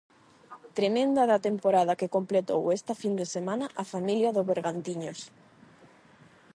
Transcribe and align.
Tremenda 0.77 1.23
da 1.31 1.43
temporada 1.47 1.97
que 1.99 2.13
completou 2.15 2.61
esta 2.77 2.93
fin 3.01 3.13
de 3.21 3.25
semana 3.35 3.65
a 3.81 3.83
familia 3.93 4.29
do 4.33 4.41
Bergantiños. 4.49 5.19